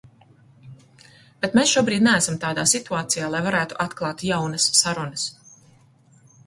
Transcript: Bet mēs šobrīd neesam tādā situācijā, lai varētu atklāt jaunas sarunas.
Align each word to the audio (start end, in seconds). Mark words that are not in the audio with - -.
Bet 1.45 1.53
mēs 1.59 1.73
šobrīd 1.75 2.07
neesam 2.07 2.39
tādā 2.47 2.65
situācijā, 2.73 3.31
lai 3.37 3.43
varētu 3.49 3.81
atklāt 3.87 4.27
jaunas 4.33 4.69
sarunas. 4.83 5.33